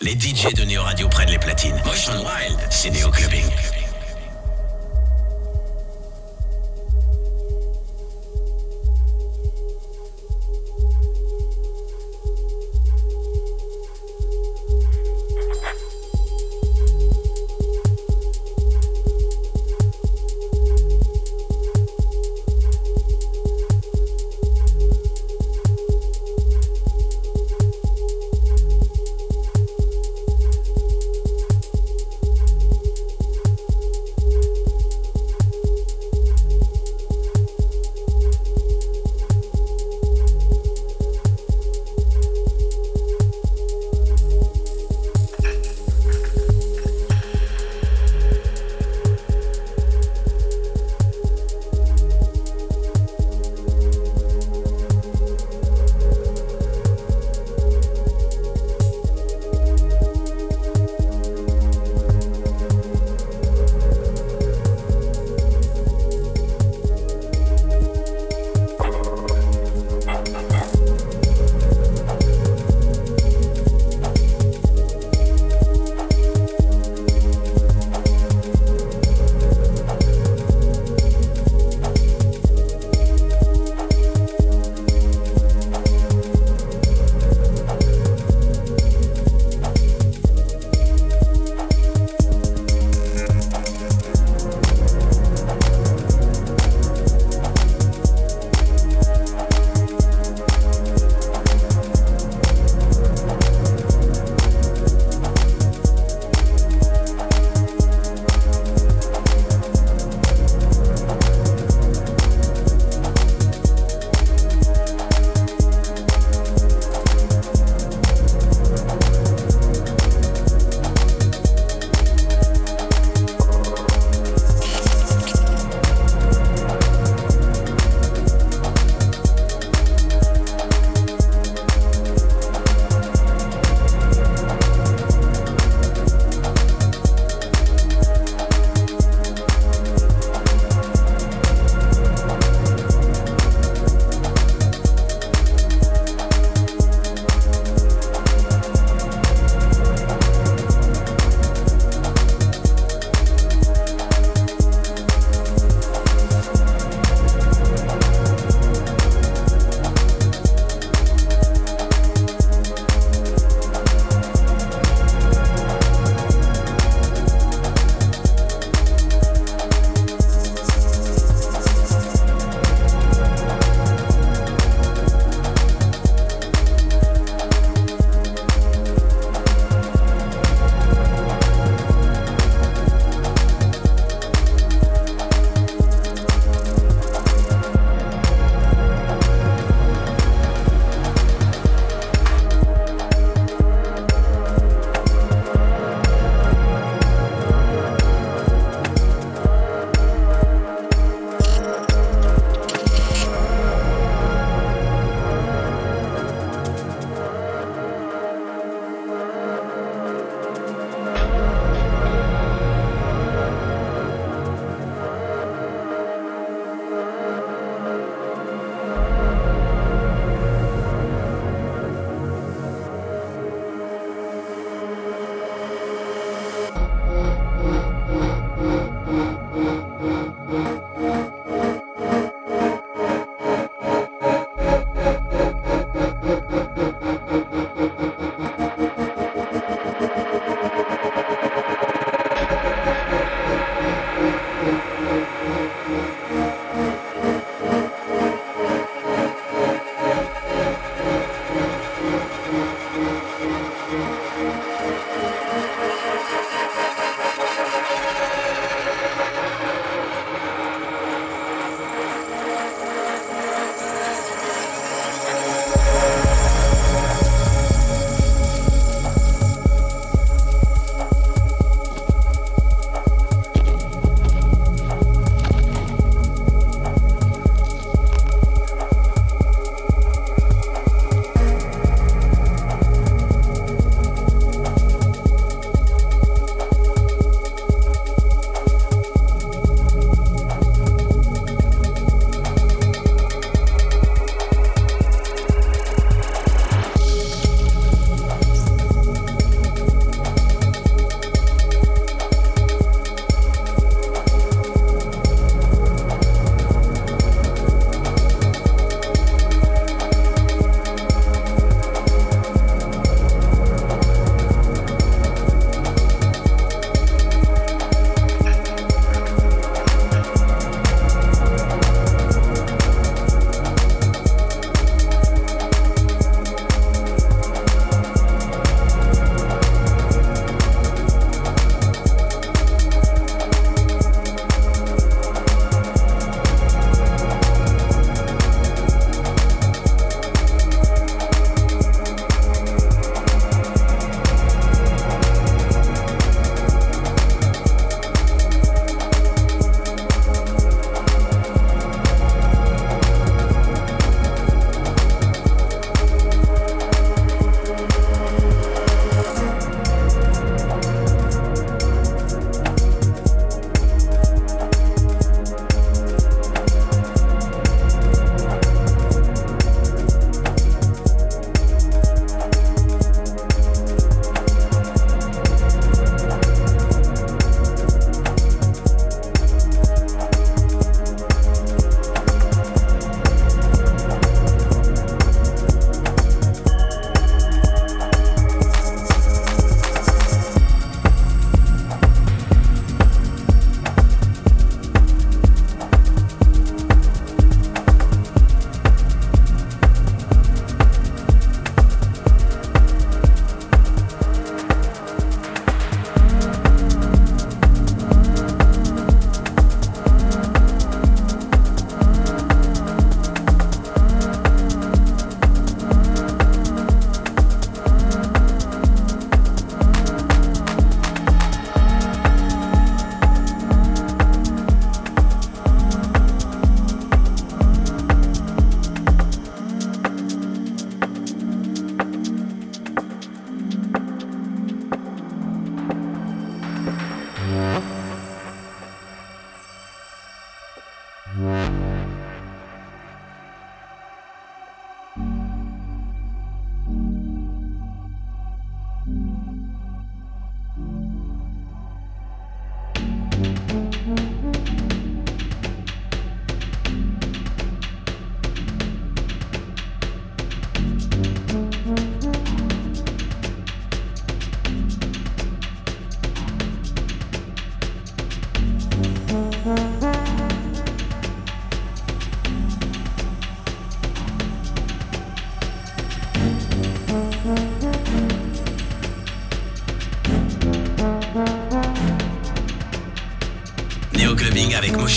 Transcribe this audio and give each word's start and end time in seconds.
Les 0.00 0.12
DJ 0.12 0.52
de 0.54 0.64
Neo 0.64 0.82
Radio 0.82 1.08
prennent 1.08 1.30
les 1.30 1.38
platines. 1.38 1.74
Motion 1.84 2.12
Wild, 2.18 2.58
c'est 2.70 2.90
Neo 2.90 3.10
Clubbing. 3.10 3.75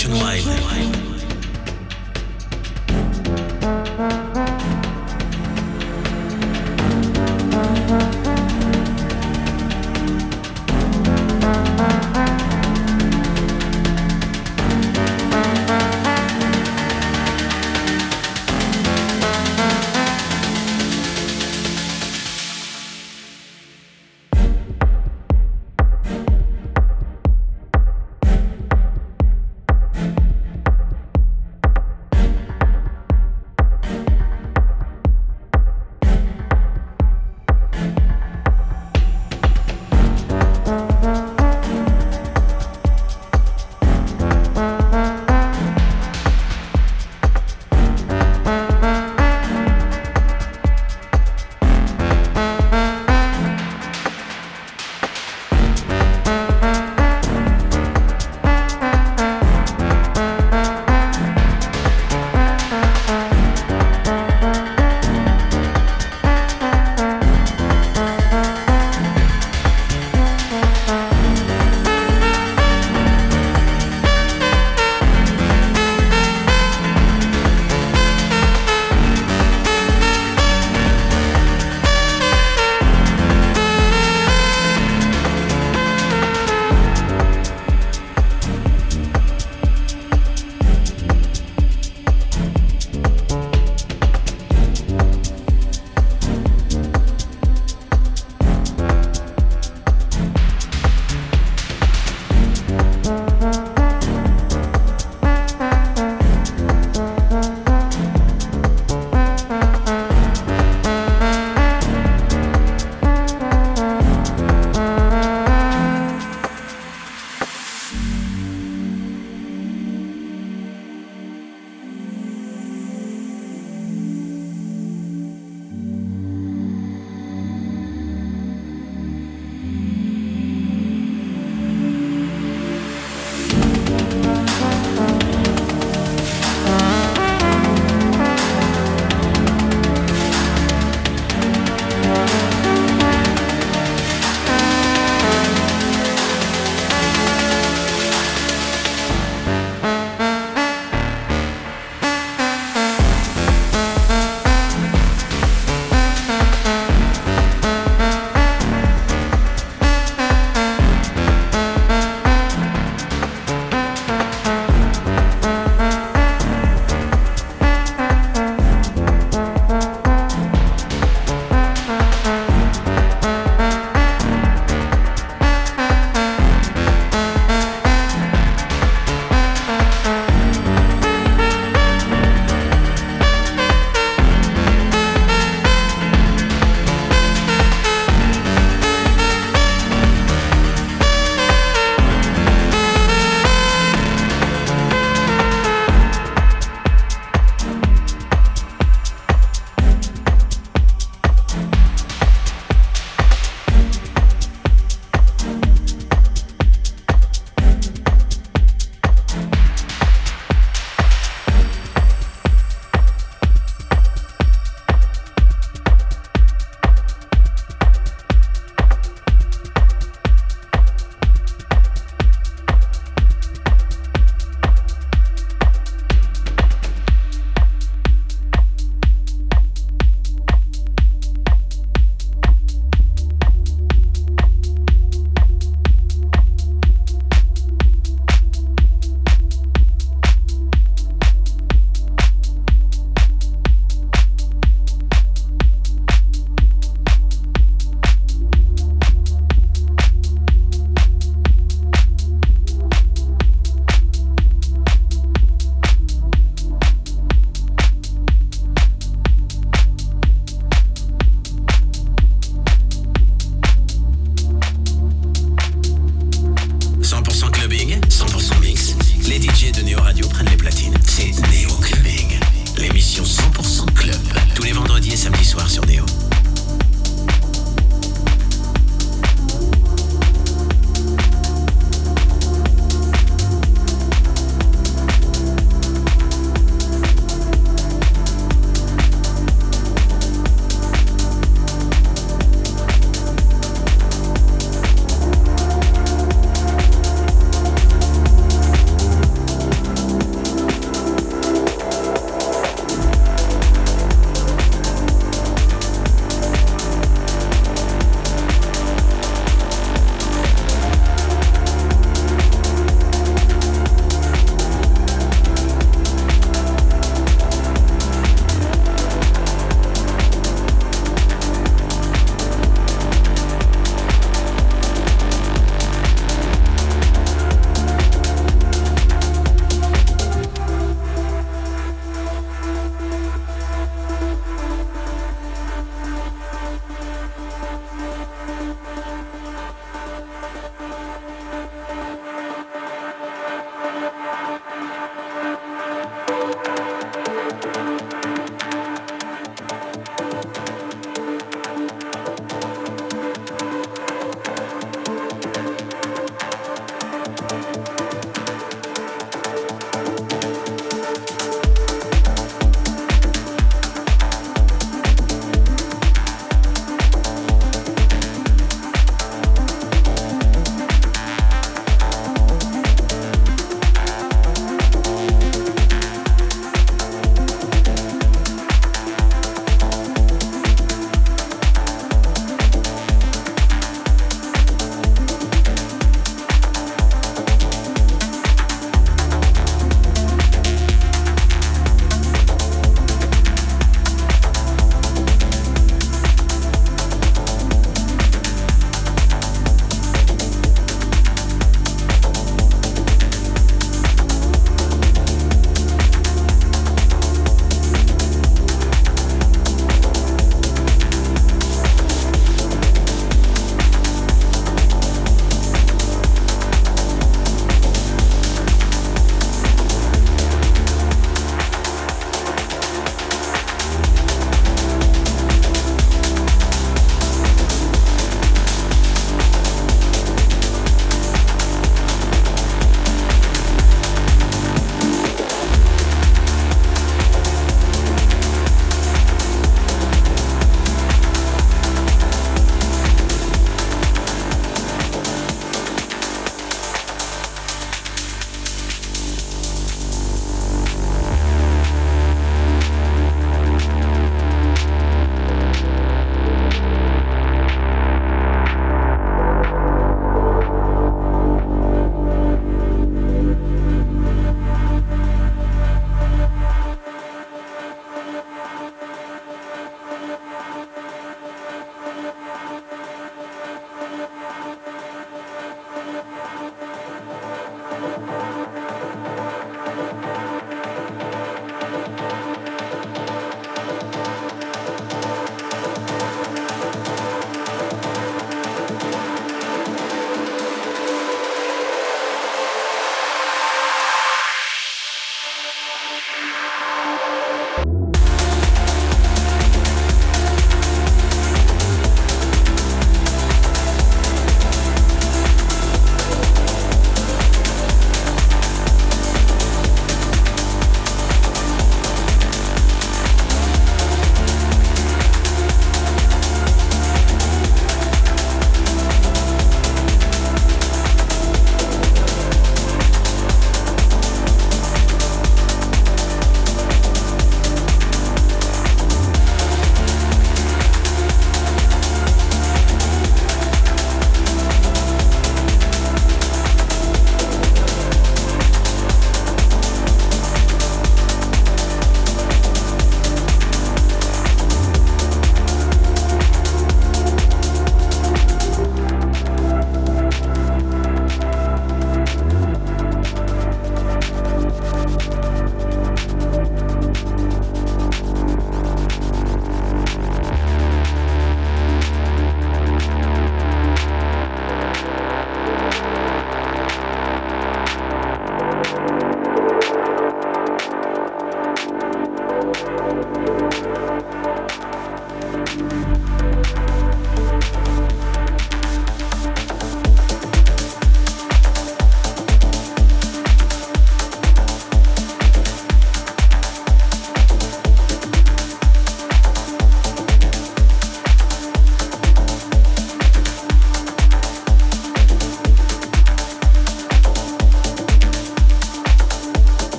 Motion 0.00 0.18
Wild. 0.18 1.09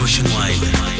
Emotion 0.00 0.24
Wild. 0.32 0.99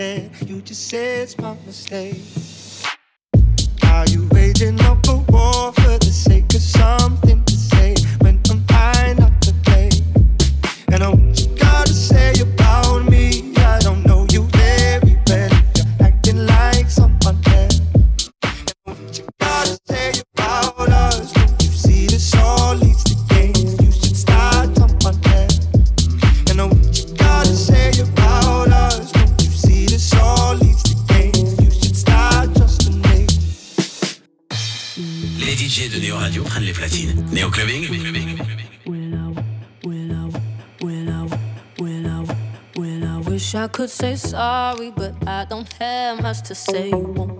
you 0.00 0.62
just 0.62 0.88
said 0.88 1.24
it's 1.24 1.38
my 1.38 1.54
mistake. 1.66 2.39
say 44.00 44.16
sorry, 44.16 44.90
but 44.90 45.12
I 45.28 45.44
don't 45.44 45.70
have 45.74 46.22
much 46.22 46.40
to 46.48 46.54
say. 46.54 46.88
You 46.88 46.98
won't 46.98 47.39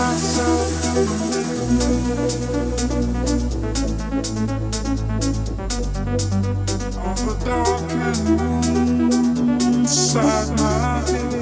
Of 0.00 0.06
the 7.26 7.34
darkened 7.44 8.16
inside 9.74 10.48
my 10.58 11.02
head. 11.10 11.39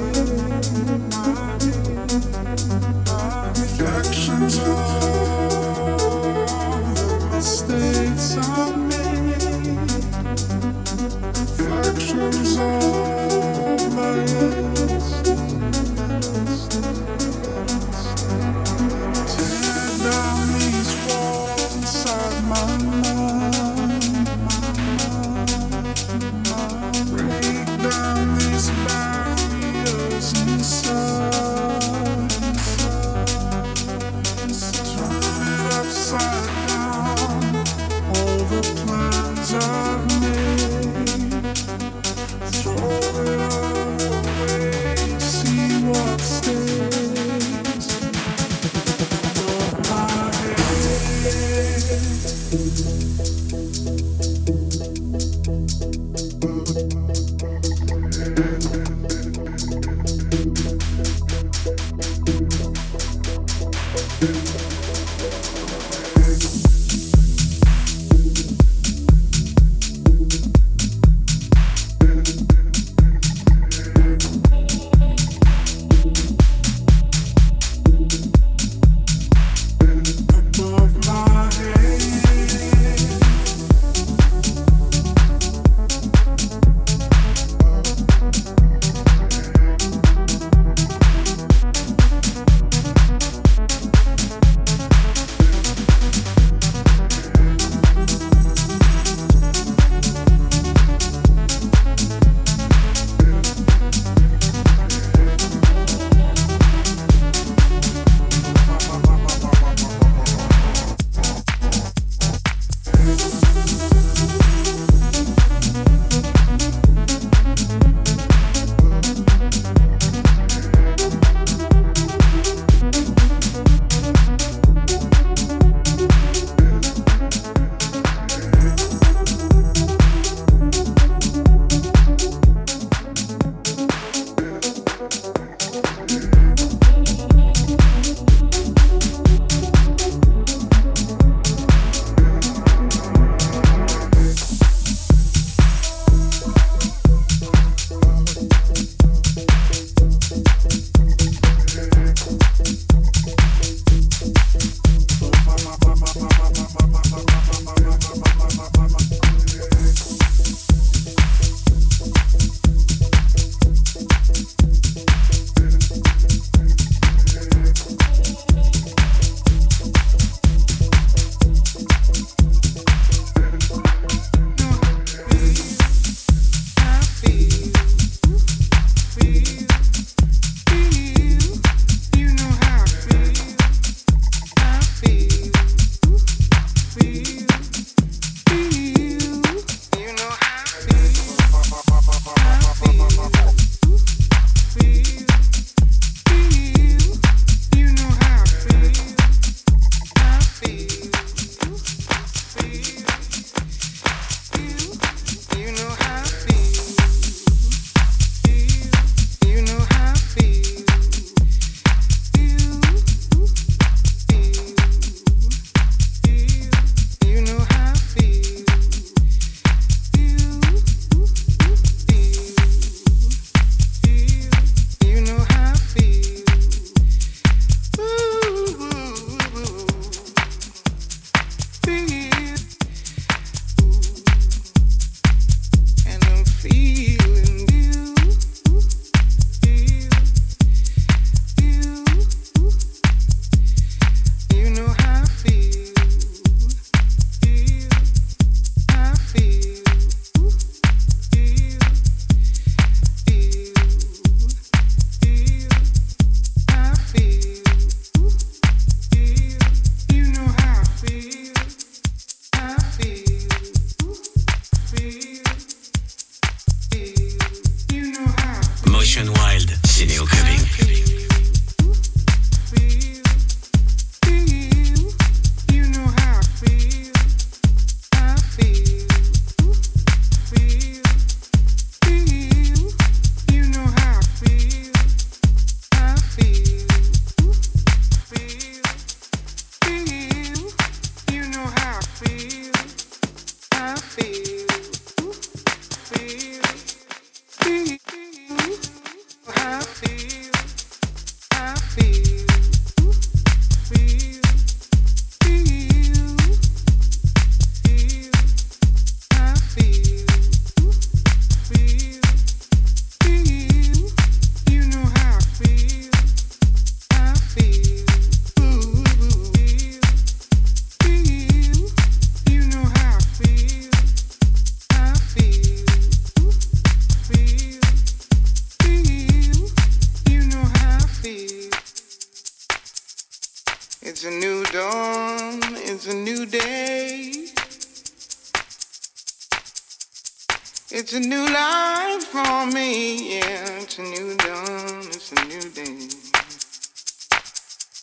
It's 341.01 341.13
a 341.13 341.19
new 341.21 341.45
life 341.45 342.23
for 342.23 342.65
me, 342.65 343.37
yeah. 343.37 343.79
It's 343.79 343.99
a 343.99 344.01
new 344.01 344.35
dawn, 344.35 345.07
it's 345.07 345.31
a 345.31 345.45
new 345.45 345.69
day. 345.69 346.09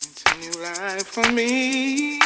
It's 0.00 0.24
a 0.24 0.38
new 0.38 0.62
life 0.62 1.06
for 1.06 1.30
me. 1.30 2.25